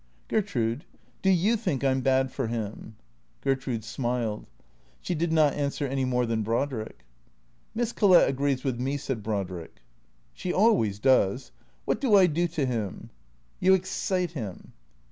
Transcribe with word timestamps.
"Gertrude— 0.29 0.83
do 1.21 1.29
you 1.29 1.55
think 1.55 1.83
I 1.83 1.91
'm 1.91 2.01
bad 2.01 2.31
for 2.31 2.47
him?" 2.47 2.95
Gertrude 3.43 3.83
smiled. 3.83 4.47
She 4.99 5.13
did 5.13 5.31
not 5.31 5.53
answer 5.53 5.85
any 5.85 6.05
more 6.05 6.25
than 6.25 6.41
Brod 6.41 6.71
rick." 6.73 7.05
Miss 7.75 7.91
Collett 7.93 8.27
agrees 8.27 8.63
with 8.63 8.79
me," 8.79 8.97
said 8.97 9.21
Brodrick." 9.21 9.83
She 10.33 10.51
always 10.51 10.97
does. 10.97 11.51
What 11.85 12.01
do 12.01 12.15
I 12.15 12.25
do 12.25 12.47
to 12.47 12.65
him?"" 12.65 13.11
You 13.59 13.75
excite 13.75 14.31
him." 14.31 14.73